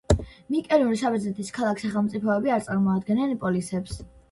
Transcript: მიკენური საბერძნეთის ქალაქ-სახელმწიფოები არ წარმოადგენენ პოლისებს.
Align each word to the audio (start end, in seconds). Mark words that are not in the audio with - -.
მიკენური 0.53 0.97
საბერძნეთის 1.01 1.53
ქალაქ-სახელმწიფოები 1.59 2.55
არ 2.57 2.67
წარმოადგენენ 2.71 3.39
პოლისებს. 3.47 4.03